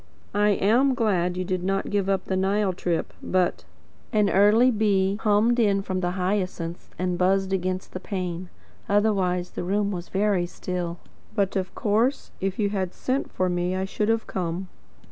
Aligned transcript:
"I 0.33 0.49
am 0.73 0.95
glad 0.95 1.37
you 1.37 1.45
did 1.45 1.63
not 1.63 1.91
give 1.91 2.09
up 2.09 2.25
the 2.25 2.35
Nile 2.35 2.73
trip 2.73 3.13
but" 3.21 3.65
An 4.19 4.31
early 4.31 4.71
bee 4.71 5.17
hummed 5.17 5.59
in 5.59 5.83
from 5.83 5.99
the 5.99 6.09
hyacinths 6.13 6.89
and 6.97 7.19
buzzed 7.19 7.53
against 7.53 7.93
the 7.93 7.99
pane. 7.99 8.49
Otherwise 8.89 9.51
the 9.51 9.63
room 9.63 9.91
was 9.91 10.09
very 10.09 10.47
still. 10.47 10.97
"but 11.35 11.55
of 11.55 11.75
course, 11.75 12.31
if 12.41 12.57
you 12.57 12.69
had 12.71 12.95
sent 12.95 13.31
for 13.31 13.47
me 13.47 13.75
I 13.75 13.85
should 13.85 14.09
have 14.09 14.25
come." 14.25 14.69